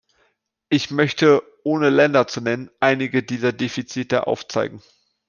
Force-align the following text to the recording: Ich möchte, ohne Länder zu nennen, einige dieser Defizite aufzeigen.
Ich 0.69 0.89
möchte, 0.89 1.43
ohne 1.63 1.91
Länder 1.91 2.25
zu 2.25 2.41
nennen, 2.41 2.71
einige 2.79 3.21
dieser 3.21 3.53
Defizite 3.53 4.25
aufzeigen. 4.25 4.81